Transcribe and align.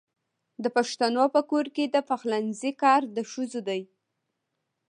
د 0.63 0.65
پښتنو 0.75 1.23
په 1.35 1.41
کور 1.49 1.65
کې 1.75 1.83
د 1.87 1.97
پخلنځي 2.09 2.71
کار 2.83 3.01
د 3.15 3.17
ښځو 3.31 3.59
دی. 3.67 3.81